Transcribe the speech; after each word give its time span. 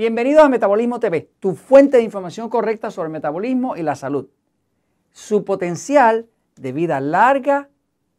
Bienvenidos 0.00 0.42
a 0.42 0.48
Metabolismo 0.48 0.98
TV, 0.98 1.30
tu 1.40 1.54
fuente 1.54 1.98
de 1.98 2.02
información 2.02 2.48
correcta 2.48 2.90
sobre 2.90 3.08
el 3.08 3.12
metabolismo 3.12 3.76
y 3.76 3.82
la 3.82 3.94
salud. 3.94 4.30
Su 5.10 5.44
potencial 5.44 6.26
de 6.56 6.72
vida 6.72 7.02
larga 7.02 7.68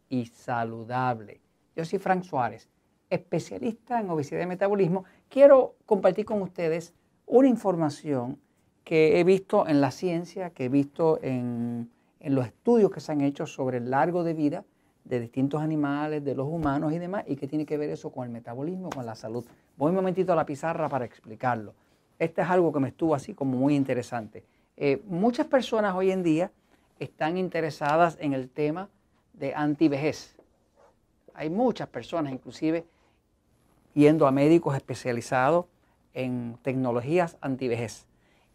y 0.08 0.28
saludable. 0.28 1.42
Yo 1.76 1.84
soy 1.84 1.98
Frank 1.98 2.22
Suárez, 2.22 2.70
especialista 3.10 4.00
en 4.00 4.12
obesidad 4.12 4.44
y 4.44 4.46
metabolismo. 4.46 5.06
Quiero 5.28 5.74
compartir 5.88 6.24
con 6.24 6.44
ustedes 6.44 6.94
una 7.26 7.48
información 7.48 8.38
que 8.84 9.20
he 9.20 9.24
visto 9.24 9.68
en 9.68 9.82
la 9.82 9.90
ciencia, 9.90 10.52
que 10.52 10.66
he 10.66 10.70
visto 10.70 11.18
en, 11.24 11.90
en 12.20 12.36
los 12.36 12.46
estudios 12.46 12.92
que 12.92 13.00
se 13.00 13.12
han 13.12 13.22
hecho 13.22 13.48
sobre 13.48 13.78
el 13.78 13.90
largo 13.90 14.24
de 14.24 14.36
vida 14.36 14.66
de 15.04 15.20
distintos 15.20 15.62
animales, 15.62 16.24
de 16.24 16.36
los 16.36 16.48
humanos 16.48 16.94
y 16.94 17.00
demás, 17.00 17.24
y 17.28 17.36
qué 17.36 17.48
tiene 17.48 17.66
que 17.66 17.78
ver 17.78 17.90
eso 17.90 18.12
con 18.12 18.26
el 18.26 18.32
metabolismo, 18.32 18.90
con 18.90 19.06
la 19.06 19.16
salud. 19.16 19.46
Voy 19.78 19.90
un 19.90 19.96
momentito 19.96 20.34
a 20.34 20.36
la 20.36 20.46
pizarra 20.46 20.88
para 20.90 21.06
explicarlo. 21.06 21.74
Este 22.20 22.42
es 22.42 22.50
algo 22.50 22.72
que 22.72 22.80
me 22.80 22.90
estuvo 22.90 23.16
así 23.16 23.34
como 23.34 23.58
muy 23.58 23.76
interesante. 23.76 24.44
Eh, 24.78 25.02
muchas 25.08 25.48
personas 25.48 25.96
hoy 25.96 26.12
en 26.12 26.24
día 26.24 26.52
están 27.00 27.38
interesadas 27.38 28.18
en 28.22 28.34
el 28.34 28.50
tema 28.50 28.90
de 29.34 29.56
antivejez. 29.56 30.36
Hay 31.34 31.50
muchas 31.50 31.88
personas, 31.88 32.32
inclusive, 32.32 32.86
yendo 33.94 34.28
a 34.28 34.32
médicos 34.32 34.76
especializados 34.76 35.66
en 36.14 36.58
tecnologías 36.62 37.38
antivejez. 37.42 38.06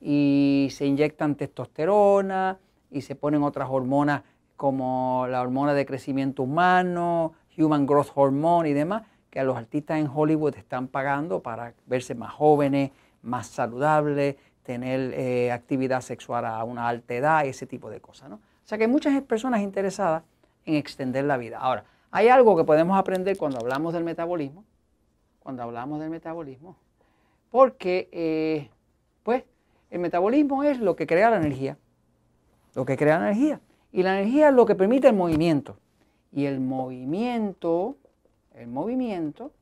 Y 0.00 0.68
se 0.70 0.86
inyectan 0.86 1.34
testosterona 1.34 2.58
y 2.90 3.02
se 3.02 3.16
ponen 3.16 3.42
otras 3.42 3.68
hormonas 3.70 4.22
como 4.56 5.26
la 5.28 5.42
hormona 5.42 5.74
de 5.74 5.86
crecimiento 5.86 6.42
humano, 6.42 7.34
Human 7.58 7.86
Growth 7.86 8.10
Hormone 8.14 8.70
y 8.70 8.72
demás, 8.72 9.02
que 9.30 9.40
a 9.40 9.44
los 9.44 9.56
artistas 9.56 9.98
en 9.98 10.08
Hollywood 10.12 10.56
están 10.56 10.88
pagando 10.88 11.40
para 11.40 11.74
verse 11.86 12.14
más 12.14 12.32
jóvenes, 12.32 12.90
más 13.22 13.48
saludables, 13.48 14.36
tener 14.62 15.12
eh, 15.14 15.52
actividad 15.52 16.00
sexual 16.00 16.44
a 16.44 16.64
una 16.64 16.88
alta 16.88 17.14
edad 17.14 17.46
ese 17.46 17.66
tipo 17.66 17.90
de 17.90 18.00
cosas. 18.00 18.28
¿no? 18.28 18.36
O 18.36 18.40
sea 18.68 18.78
que 18.78 18.84
hay 18.84 18.90
muchas 18.90 19.20
personas 19.22 19.60
interesadas 19.60 20.22
en 20.64 20.74
extender 20.74 21.24
la 21.24 21.36
vida. 21.36 21.58
Ahora, 21.58 21.84
hay 22.10 22.28
algo 22.28 22.56
que 22.56 22.64
podemos 22.64 22.98
aprender 22.98 23.36
cuando 23.36 23.58
hablamos 23.58 23.92
del 23.92 24.04
metabolismo, 24.04 24.64
cuando 25.38 25.62
hablamos 25.62 26.00
del 26.00 26.10
metabolismo, 26.10 26.76
porque 27.50 28.08
eh, 28.10 28.70
pues 29.22 29.44
el 29.90 30.00
metabolismo 30.00 30.64
es 30.64 30.80
lo 30.80 30.96
que 30.96 31.06
crea 31.06 31.30
la 31.30 31.36
energía, 31.36 31.78
lo 32.74 32.84
que 32.84 32.96
crea 32.96 33.18
la 33.18 33.30
energía. 33.30 33.60
Y 33.92 34.02
la 34.02 34.20
energía 34.20 34.48
es 34.48 34.54
lo 34.54 34.66
que 34.66 34.74
permite 34.74 35.08
el 35.08 35.16
movimiento. 35.16 35.78
Y 36.32 36.46
el 36.46 36.60
movimiento, 36.60 37.96
el 38.54 38.68
movimiento 38.68 39.52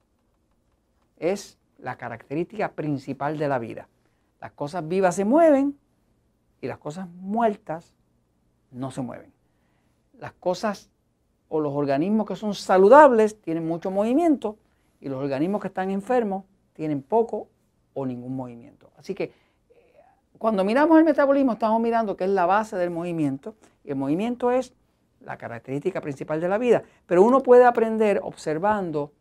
es 1.17 1.59
la 1.79 1.97
característica 1.97 2.73
principal 2.73 3.39
de 3.39 3.49
la 3.49 3.59
vida. 3.59 3.89
Las 4.41 4.53
cosas 4.53 4.87
vivas 4.87 5.15
se 5.15 5.25
mueven 5.25 5.79
y 6.61 6.67
las 6.67 6.79
cosas 6.79 7.09
muertas 7.09 7.95
no 8.71 8.91
se 8.91 9.03
mueven. 9.03 9.33
Las 10.19 10.33
cosas 10.33 10.91
o 11.49 11.61
los 11.61 11.73
organismos 11.73 12.27
que 12.27 12.37
son 12.37 12.55
saludables 12.55 13.41
tienen 13.41 13.67
mucho 13.67 13.91
movimiento 13.91 14.59
y 15.01 15.09
los 15.09 15.23
organismos 15.23 15.61
que 15.61 15.69
están 15.69 15.91
enfermos 15.91 16.45
tienen 16.73 17.03
poco 17.03 17.49
o 17.93 18.07
ningún 18.07 18.35
movimiento. 18.35 18.91
Así 18.97 19.15
que 19.15 19.33
cuando 20.39 20.65
miramos 20.65 20.99
el 20.99 21.05
metabolismo 21.05 21.53
estamos 21.53 21.81
mirando 21.81 22.17
que 22.17 22.25
es 22.25 22.31
la 22.31 22.47
base 22.47 22.77
del 22.77 22.91
movimiento 22.91 23.55
el 23.85 23.97
movimiento 23.97 24.51
es 24.51 24.75
la 25.21 25.37
característica 25.39 26.01
principal 26.01 26.41
de 26.41 26.49
la 26.49 26.59
vida. 26.59 26.83
Pero 27.07 27.23
uno 27.23 27.43
puede 27.43 27.65
aprender 27.65 28.21
observando 28.23 29.13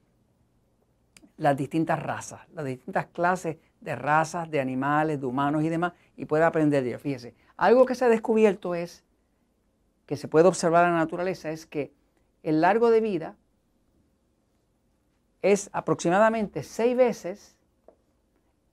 las 1.37 1.57
distintas 1.57 2.01
razas, 2.01 2.41
las 2.53 2.65
distintas 2.65 3.07
clases 3.07 3.57
de 3.81 3.95
razas, 3.95 4.49
de 4.49 4.61
animales, 4.61 5.19
de 5.19 5.25
humanos 5.25 5.63
y 5.63 5.69
demás, 5.69 5.93
y 6.15 6.25
puede 6.25 6.43
aprender 6.43 6.83
de 6.83 6.89
ellos. 6.89 7.01
Fíjese, 7.01 7.35
algo 7.57 7.85
que 7.85 7.95
se 7.95 8.05
ha 8.05 8.09
descubierto 8.09 8.75
es, 8.75 9.03
que 10.05 10.17
se 10.17 10.27
puede 10.27 10.47
observar 10.47 10.85
en 10.85 10.93
la 10.93 10.99
naturaleza, 10.99 11.49
es 11.51 11.65
que 11.65 11.93
el 12.43 12.61
largo 12.61 12.91
de 12.91 13.01
vida 13.01 13.35
es 15.41 15.69
aproximadamente 15.73 16.63
seis 16.63 16.95
veces 16.95 17.57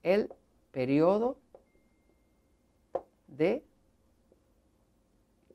el 0.03 0.33
periodo 0.71 1.37
de 3.27 3.63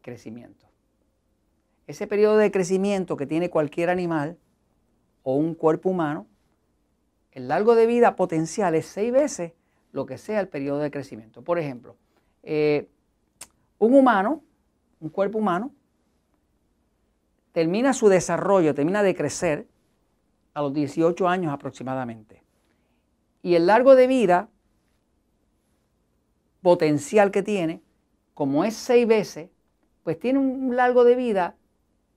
crecimiento. 0.06 0.67
Ese 1.89 2.06
periodo 2.06 2.37
de 2.37 2.53
crecimiento 2.53 3.17
que 3.17 3.27
tiene 3.27 3.50
cualquier 3.50 3.91
animal 3.91 4.39
o 5.25 5.34
un 5.34 5.55
cuerpo 5.55 5.91
humano, 5.91 6.28
el 7.33 7.49
largo 7.49 7.75
de 7.75 7.87
vida 7.87 8.15
potencial 8.15 8.77
es 8.77 8.87
seis 8.87 9.12
veces 9.12 9.53
lo 9.91 10.06
que 10.06 10.16
sea 10.16 10.39
el 10.39 10.49
periodo 10.49 10.78
de 10.78 10.93
crecimiento. 10.93 11.43
Por 11.43 11.59
ejemplo, 11.59 11.97
eh, 12.45 12.89
un 13.78 13.95
humano, 13.95 14.45
un 15.00 15.11
cuerpo 15.11 15.39
humano, 15.39 15.72
termina 17.50 17.93
su 17.93 18.09
desarrollo, 18.09 18.75
termina 18.75 19.03
de 19.03 19.16
crecer 19.16 19.66
a 20.55 20.62
los 20.62 20.72
18 20.72 21.28
años 21.28 21.53
aproximadamente. 21.53 22.45
Y 23.43 23.56
el 23.56 23.66
largo 23.66 23.97
de 23.97 24.06
vida 24.06 24.49
potencial 26.62 27.33
que 27.33 27.43
tiene, 27.43 27.83
como 28.34 28.65
es 28.65 28.75
seis 28.75 29.06
veces, 29.06 29.50
pues 30.06 30.21
tiene 30.21 30.39
un 30.39 30.77
largo 30.77 31.03
de 31.03 31.17
vida 31.17 31.56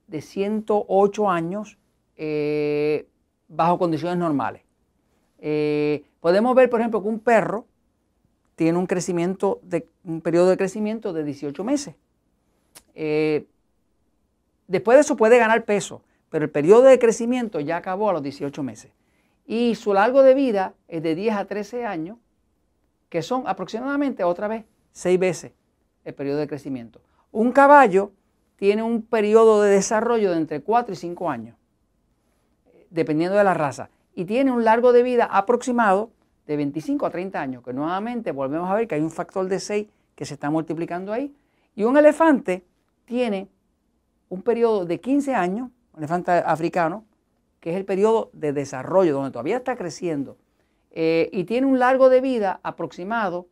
de 0.06 0.20
108 0.20 1.28
años 1.28 1.76
eh, 2.16 3.08
bajo 3.48 3.80
condiciones 3.80 4.16
normales. 4.16 4.62
Eh, 5.40 6.04
podemos 6.20 6.54
ver, 6.54 6.70
por 6.70 6.78
ejemplo, 6.78 7.02
que 7.02 7.08
un 7.08 7.18
perro 7.18 7.66
tiene 8.54 8.78
un 8.78 8.86
crecimiento, 8.86 9.58
de, 9.64 9.88
un 10.04 10.20
periodo 10.20 10.50
de 10.50 10.56
crecimiento 10.56 11.12
de 11.12 11.24
18 11.24 11.64
meses. 11.64 11.96
Eh, 12.94 13.46
después 14.68 14.96
de 14.96 15.00
eso 15.00 15.16
puede 15.16 15.38
ganar 15.38 15.64
peso, 15.64 16.00
pero 16.28 16.44
el 16.44 16.50
periodo 16.52 16.82
de 16.82 17.00
crecimiento 17.00 17.58
ya 17.58 17.78
acabó 17.78 18.10
a 18.10 18.12
los 18.12 18.22
18 18.22 18.62
meses. 18.62 18.92
Y 19.48 19.74
su 19.74 19.94
largo 19.94 20.22
de 20.22 20.34
vida 20.34 20.74
es 20.86 21.02
de 21.02 21.16
10 21.16 21.34
a 21.34 21.44
13 21.46 21.84
años 21.86 22.18
que 23.08 23.20
son 23.20 23.48
aproximadamente 23.48 24.22
otra 24.22 24.46
vez 24.46 24.64
seis 24.92 25.18
veces 25.18 25.50
el 26.04 26.14
periodo 26.14 26.38
de 26.38 26.46
crecimiento. 26.46 27.00
Un 27.32 27.52
caballo 27.52 28.12
tiene 28.56 28.82
un 28.82 29.02
periodo 29.02 29.62
de 29.62 29.70
desarrollo 29.70 30.32
de 30.32 30.36
entre 30.36 30.60
4 30.62 30.92
y 30.92 30.96
5 30.96 31.30
años, 31.30 31.56
dependiendo 32.90 33.36
de 33.36 33.44
la 33.44 33.54
raza, 33.54 33.90
y 34.14 34.24
tiene 34.24 34.50
un 34.50 34.64
largo 34.64 34.92
de 34.92 35.02
vida 35.02 35.24
aproximado 35.24 36.10
de 36.46 36.56
25 36.56 37.06
a 37.06 37.10
30 37.10 37.40
años, 37.40 37.62
que 37.62 37.72
nuevamente 37.72 38.32
volvemos 38.32 38.68
a 38.68 38.74
ver 38.74 38.88
que 38.88 38.96
hay 38.96 39.00
un 39.00 39.10
factor 39.10 39.46
de 39.46 39.60
6 39.60 39.86
que 40.14 40.24
se 40.24 40.34
está 40.34 40.50
multiplicando 40.50 41.12
ahí, 41.12 41.34
y 41.76 41.84
un 41.84 41.96
elefante 41.96 42.64
tiene 43.04 43.48
un 44.28 44.42
periodo 44.42 44.84
de 44.84 45.00
15 45.00 45.34
años, 45.34 45.70
un 45.92 46.00
elefante 46.00 46.32
africano, 46.32 47.04
que 47.60 47.70
es 47.70 47.76
el 47.76 47.84
periodo 47.84 48.30
de 48.32 48.52
desarrollo, 48.52 49.14
donde 49.14 49.30
todavía 49.30 49.58
está 49.58 49.76
creciendo 49.76 50.36
eh, 50.90 51.28
y 51.32 51.44
tiene 51.44 51.66
un 51.66 51.78
largo 51.78 52.08
de 52.08 52.20
vida 52.20 52.58
aproximado 52.62 53.46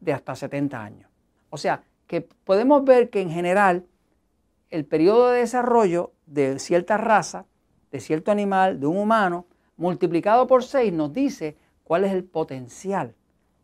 de 0.00 0.12
hasta 0.12 0.34
70 0.34 0.82
años. 0.82 1.10
O 1.50 1.58
sea, 1.58 1.82
que 2.14 2.20
podemos 2.20 2.84
ver 2.84 3.10
que 3.10 3.20
en 3.20 3.28
general 3.28 3.86
el 4.70 4.84
periodo 4.84 5.30
de 5.30 5.40
desarrollo 5.40 6.12
de 6.26 6.60
cierta 6.60 6.96
raza, 6.96 7.44
de 7.90 7.98
cierto 7.98 8.30
animal, 8.30 8.78
de 8.78 8.86
un 8.86 8.98
humano, 8.98 9.46
multiplicado 9.76 10.46
por 10.46 10.62
6 10.62 10.92
nos 10.92 11.12
dice 11.12 11.56
cuál 11.82 12.04
es 12.04 12.12
el 12.12 12.22
potencial 12.22 13.16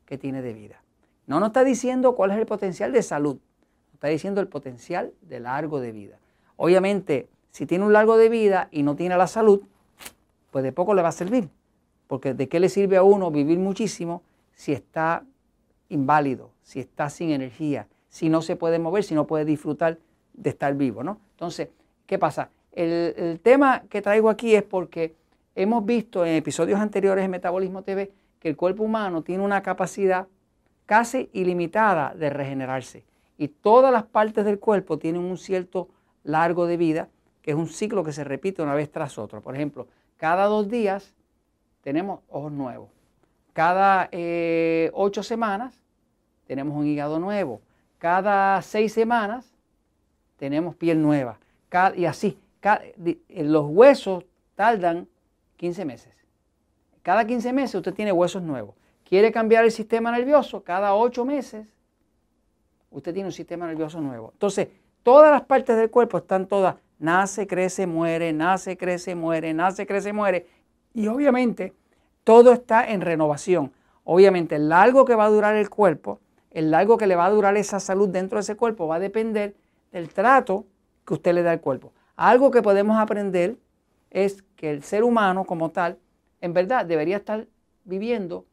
que 0.04 0.18
tiene 0.18 0.42
de 0.42 0.52
vida. 0.52 0.82
No 1.28 1.38
nos 1.38 1.50
está 1.50 1.62
diciendo 1.62 2.16
cuál 2.16 2.32
es 2.32 2.38
el 2.38 2.46
potencial 2.46 2.90
de 2.90 3.04
salud, 3.04 3.36
nos 3.36 3.94
está 3.94 4.08
diciendo 4.08 4.40
el 4.40 4.48
potencial 4.48 5.12
de 5.20 5.38
largo 5.38 5.78
de 5.78 5.92
vida. 5.92 6.18
Obviamente, 6.56 7.28
si 7.52 7.66
tiene 7.66 7.84
un 7.84 7.92
largo 7.92 8.16
de 8.16 8.30
vida 8.30 8.66
y 8.72 8.82
no 8.82 8.96
tiene 8.96 9.16
la 9.16 9.28
salud, 9.28 9.62
pues 10.50 10.64
de 10.64 10.72
poco 10.72 10.94
le 10.94 11.02
va 11.02 11.10
a 11.10 11.12
servir. 11.12 11.48
Porque 12.08 12.34
de 12.34 12.48
qué 12.48 12.58
le 12.58 12.68
sirve 12.68 12.96
a 12.96 13.04
uno 13.04 13.30
vivir 13.30 13.60
muchísimo 13.60 14.24
si 14.56 14.72
está 14.72 15.24
inválido, 15.88 16.50
si 16.64 16.80
está 16.80 17.10
sin 17.10 17.30
energía, 17.30 17.86
si 18.10 18.28
no 18.28 18.42
se 18.42 18.56
puede 18.56 18.78
mover, 18.78 19.04
si 19.04 19.14
no 19.14 19.26
puede 19.26 19.46
disfrutar 19.46 19.98
de 20.34 20.50
estar 20.50 20.74
vivo, 20.74 21.02
¿no? 21.02 21.18
Entonces, 21.32 21.68
¿qué 22.06 22.18
pasa? 22.18 22.50
El, 22.72 23.40
tema 23.42 23.84
que 23.88 24.02
traigo 24.02 24.28
aquí 24.28 24.54
es 24.54 24.62
porque 24.62 25.14
hemos 25.54 25.84
visto 25.84 26.26
en 26.26 26.34
episodios 26.34 26.78
anteriores 26.78 27.24
de 27.24 27.28
Metabolismo 27.28 27.82
TV 27.82 28.12
que 28.38 28.48
el 28.48 28.56
cuerpo 28.56 28.82
humano 28.82 29.22
tiene 29.22 29.42
una 29.42 29.62
capacidad 29.62 30.26
casi 30.86 31.30
ilimitada 31.32 32.14
de 32.14 32.30
regenerarse 32.30 33.04
y 33.38 33.48
todas 33.48 33.92
las 33.92 34.04
partes 34.04 34.44
del 34.44 34.58
cuerpo 34.58 34.98
tienen 34.98 35.22
un 35.22 35.38
cierto 35.38 35.88
largo 36.24 36.66
de 36.66 36.76
vida, 36.76 37.08
que 37.42 37.52
es 37.52 37.56
un 37.56 37.68
ciclo 37.68 38.04
que 38.04 38.12
se 38.12 38.24
repite 38.24 38.62
una 38.62 38.74
vez 38.74 38.90
tras 38.90 39.18
otro. 39.18 39.40
Por 39.40 39.54
ejemplo, 39.54 39.86
cada 40.16 40.44
dos 40.44 40.68
días 40.68 41.14
tenemos 41.82 42.20
ojos 42.28 42.52
nuevos. 42.52 42.90
Cada 43.52 44.08
eh, 44.12 44.90
ocho 44.94 45.22
semanas 45.22 45.80
tenemos 46.46 46.76
un 46.76 46.86
hígado 46.86 47.18
nuevo. 47.18 47.62
Cada 48.00 48.62
seis 48.62 48.94
semanas 48.94 49.52
tenemos 50.38 50.74
piel 50.74 51.02
nueva. 51.02 51.38
y 51.94 52.06
así, 52.06 52.38
los 53.28 53.66
huesos 53.68 54.24
tardan 54.54 55.06
15 55.58 55.84
meses. 55.84 56.14
Cada 57.02 57.26
15 57.26 57.52
meses 57.52 57.74
usted 57.74 57.92
tiene 57.92 58.10
huesos 58.10 58.42
nuevos. 58.42 58.74
quiere 59.04 59.30
cambiar 59.30 59.64
el 59.64 59.70
sistema 59.70 60.10
nervioso 60.12 60.62
cada 60.62 60.94
ocho 60.94 61.26
meses, 61.26 61.66
usted 62.90 63.12
tiene 63.12 63.28
un 63.28 63.32
sistema 63.32 63.66
nervioso 63.66 64.00
nuevo. 64.00 64.30
Entonces, 64.32 64.68
todas 65.02 65.30
las 65.30 65.42
partes 65.42 65.76
del 65.76 65.90
cuerpo 65.90 66.18
están 66.18 66.46
todas, 66.46 66.76
nace, 66.98 67.46
crece, 67.46 67.86
muere, 67.86 68.32
nace, 68.32 68.78
crece, 68.78 69.14
muere, 69.14 69.52
nace, 69.52 69.86
crece, 69.86 70.14
muere. 70.14 70.46
Y 70.94 71.06
obviamente 71.08 71.74
todo 72.24 72.52
está 72.54 72.88
en 72.88 73.02
renovación. 73.02 73.72
Obviamente 74.04 74.56
el 74.56 74.70
largo 74.70 75.04
que 75.04 75.14
va 75.14 75.26
a 75.26 75.30
durar 75.30 75.54
el 75.54 75.68
cuerpo, 75.68 76.18
el 76.50 76.70
largo 76.70 76.98
que 76.98 77.06
le 77.06 77.16
va 77.16 77.26
a 77.26 77.30
durar 77.30 77.56
esa 77.56 77.80
salud 77.80 78.08
dentro 78.08 78.36
de 78.36 78.42
ese 78.42 78.56
cuerpo 78.56 78.86
va 78.86 78.96
a 78.96 79.00
depender 79.00 79.54
del 79.92 80.12
trato 80.12 80.66
que 81.06 81.14
usted 81.14 81.34
le 81.34 81.42
da 81.42 81.52
al 81.52 81.60
cuerpo. 81.60 81.92
Algo 82.16 82.50
que 82.50 82.62
podemos 82.62 82.98
aprender 82.98 83.56
es 84.10 84.42
que 84.56 84.70
el 84.70 84.82
ser 84.82 85.04
humano 85.04 85.44
como 85.44 85.70
tal, 85.70 85.98
en 86.40 86.52
verdad, 86.52 86.84
debería 86.84 87.18
estar 87.18 87.46
viviendo 87.84 88.44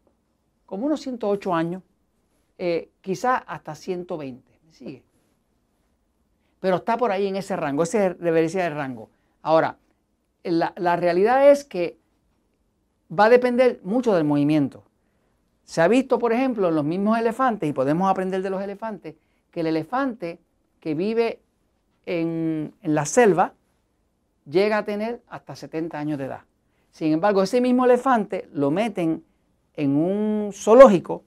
como 0.66 0.86
unos 0.86 1.02
108 1.02 1.54
años, 1.54 1.84
eh, 2.58 2.90
quizás 3.02 3.42
hasta 3.48 3.76
120. 3.76 4.60
¿Me 4.66 4.74
sigue? 4.74 5.04
Pero 6.60 6.78
está 6.78 6.98
por 6.98 7.12
ahí 7.12 7.28
en 7.28 7.36
ese 7.36 7.56
rango, 7.56 7.84
ese 7.84 8.14
debería 8.16 8.50
ser 8.50 8.72
el 8.72 8.78
rango. 8.78 9.10
Ahora, 9.42 9.78
la, 10.44 10.74
la 10.76 10.96
realidad 10.96 11.50
es 11.50 11.64
que 11.64 11.98
va 13.12 13.26
a 13.26 13.30
depender 13.30 13.80
mucho 13.84 14.14
del 14.16 14.24
movimiento. 14.24 14.87
Se 15.68 15.82
ha 15.82 15.90
visto, 15.90 16.18
por 16.18 16.32
ejemplo, 16.32 16.70
en 16.70 16.76
los 16.76 16.86
mismos 16.86 17.20
elefantes, 17.20 17.70
y 17.70 17.74
podemos 17.74 18.10
aprender 18.10 18.42
de 18.42 18.50
los 18.50 18.64
elefantes, 18.64 19.16
que 19.52 19.60
el 19.60 19.68
elefante 19.68 20.40
que 20.80 20.96
vive 20.96 21.42
en, 22.06 22.74
la 22.84 23.06
selva 23.06 23.54
llega 24.50 24.78
a 24.78 24.86
tener 24.86 25.22
hasta 25.28 25.58
70 25.58 26.00
años 26.00 26.18
de 26.18 26.26
edad. 26.26 26.42
Sin 26.92 27.12
embargo, 27.12 27.44
ese 27.44 27.60
mismo 27.60 27.84
elefante 27.84 28.48
lo 28.54 28.72
meten 28.72 29.26
en 29.74 29.98
un 29.98 30.52
zoológico 30.54 31.26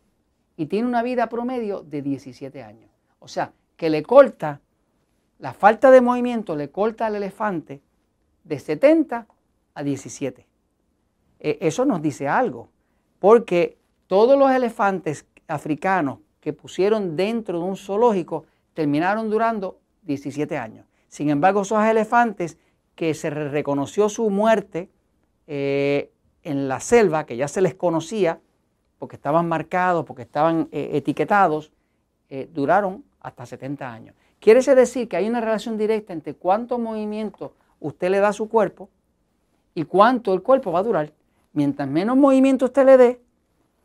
y 0.57 0.67
tiene 0.67 0.89
una 0.89 1.03
vida 1.03 1.29
promedio 1.29 1.83
de 1.83 2.01
17 2.01 2.63
años. 2.63 2.89
O 3.19 3.29
sea, 3.29 3.53
que 3.77 3.91
le 3.91 4.03
corta, 4.03 4.63
la 5.39 5.53
falta 5.53 5.91
de 5.91 6.01
movimiento 6.01 6.57
le 6.57 6.71
corta 6.71 7.07
al 7.07 7.17
elefante 7.17 7.83
de 8.45 8.59
70 8.59 9.27
a 9.75 9.83
17. 9.83 10.47
E, 11.41 11.59
eso 11.61 11.85
nos 11.85 12.01
dice 12.01 12.27
algo, 12.27 12.71
porque 13.19 13.80
todos 14.11 14.37
los 14.37 14.51
elefantes 14.51 15.25
africanos 15.47 16.19
que 16.41 16.53
pusieron 16.53 17.15
dentro 17.15 17.61
de 17.61 17.65
un 17.65 17.77
zoológico 17.77 18.45
terminaron 18.75 19.31
durando 19.31 19.79
17 20.03 20.59
años. 20.59 20.85
Sin 21.07 21.31
embargo, 21.31 21.62
esos 21.62 21.81
elefantes 21.85 22.59
que 22.97 23.15
se 23.15 23.31
reconoció 23.31 24.09
su 24.09 24.29
muerte 24.29 24.91
eh, 25.47 26.11
en 26.43 26.67
la 26.67 26.81
selva, 26.81 27.25
que 27.25 27.37
ya 27.37 27.47
se 27.47 27.61
les 27.61 27.77
conocía, 27.77 28.41
porque 28.99 29.15
estaban 29.15 29.49
marcados, 29.49 30.05
porque 30.05 30.23
estaban 30.23 30.69
eh, 30.73 30.91
etiquetados, 30.95 31.71
eh, 32.31 32.49
duraron 32.53 33.05
hasta 33.21 33.47
70 33.47 33.93
años. 33.93 34.17
Quiere 34.41 34.61
decir 34.75 35.07
que 35.07 35.19
hay 35.19 35.29
una 35.29 35.41
relación 35.41 35.79
directa 35.79 36.12
entre 36.12 36.35
cuánto 36.35 36.81
movimiento 36.81 37.55
usted 37.79 38.11
le 38.11 38.19
da 38.19 38.31
a 38.31 38.33
su 38.33 38.49
cuerpo 38.49 38.91
y 39.73 39.85
cuánto 39.85 40.35
el 40.35 40.43
cuerpo 40.43 40.73
va 40.73 40.81
a 40.81 40.83
durar. 40.83 41.12
Mientras 41.53 41.89
menos 41.89 42.17
movimiento 42.17 42.65
usted 42.65 42.85
le 42.85 42.97
dé 42.97 43.30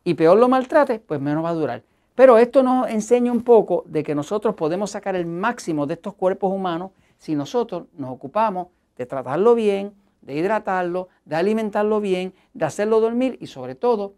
y 0.06 0.14
peor 0.14 0.38
lo 0.38 0.48
maltrate, 0.48 1.00
pues 1.00 1.20
menos 1.20 1.44
va 1.44 1.50
a 1.50 1.54
durar. 1.54 1.84
Pero 2.14 2.38
esto 2.38 2.64
nos 2.64 2.88
enseña 2.90 3.32
un 3.32 3.42
poco 3.42 3.84
de 3.88 4.04
que 4.04 4.16
nosotros 4.16 4.56
podemos 4.56 4.92
sacar 4.92 5.16
el 5.16 5.26
máximo 5.26 5.86
de 5.86 5.96
estos 5.96 6.14
cuerpos 6.14 6.54
humanos 6.54 6.92
si 7.18 7.36
nosotros 7.36 7.88
nos 7.98 8.12
ocupamos 8.12 8.68
de 8.96 9.06
tratarlo 9.06 9.56
bien, 9.56 9.94
de 10.22 10.36
hidratarlo, 10.36 11.10
de 11.26 11.36
alimentarlo 11.36 12.00
bien, 12.00 12.34
de 12.54 12.66
hacerlo 12.66 13.02
dormir 13.02 13.38
y 13.42 13.48
sobre 13.48 13.76
todo 13.76 14.14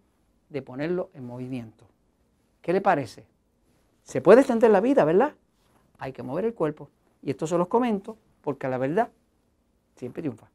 de 0.49 0.61
ponerlo 0.61 1.09
en 1.13 1.25
movimiento. 1.25 1.85
¿Qué 2.61 2.73
le 2.73 2.81
parece? 2.81 3.25
Se 4.03 4.21
puede 4.21 4.41
extender 4.41 4.69
la 4.69 4.81
vida, 4.81 5.05
¿verdad? 5.05 5.33
Hay 5.97 6.11
que 6.11 6.21
mover 6.21 6.45
el 6.45 6.53
cuerpo. 6.53 6.89
Y 7.23 7.31
esto 7.31 7.47
se 7.47 7.57
los 7.57 7.67
comento 7.67 8.17
porque 8.41 8.67
la 8.67 8.77
verdad 8.77 9.09
siempre 9.95 10.21
triunfa. 10.21 10.49